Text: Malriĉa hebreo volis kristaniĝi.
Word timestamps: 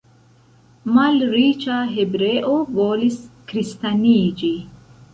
Malriĉa 0.95 1.77
hebreo 1.93 2.57
volis 2.81 3.23
kristaniĝi. 3.53 4.55